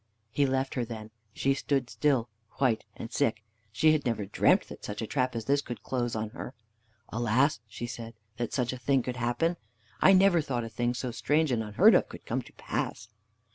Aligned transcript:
He 0.31 0.47
left 0.47 0.73
her 0.73 0.83
then. 0.83 1.11
She 1.31 1.53
stood 1.53 1.87
still, 1.87 2.27
white 2.53 2.85
and 2.95 3.13
sick. 3.13 3.43
She 3.71 3.91
had 3.91 4.03
never 4.03 4.25
dreamt 4.25 4.67
that 4.67 4.83
such 4.83 4.99
a 5.03 5.05
trap 5.05 5.35
as 5.35 5.45
this 5.45 5.61
could 5.61 5.83
close 5.83 6.15
on 6.15 6.31
her. 6.31 6.55
"Alas," 7.09 7.59
she 7.67 7.85
said, 7.85 8.15
"that 8.37 8.51
such 8.51 8.73
a 8.73 8.79
thing 8.79 9.03
could 9.03 9.17
happen! 9.17 9.57
I 10.01 10.13
never 10.13 10.41
thought 10.41 10.63
a 10.63 10.69
thing 10.69 10.95
so 10.95 11.11
strange 11.11 11.51
and 11.51 11.61
unheard 11.61 11.93
of 11.93 12.09
could 12.09 12.25
come 12.25 12.41
to 12.41 12.53
pass!" 12.53 13.09